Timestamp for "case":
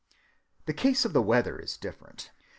0.73-1.05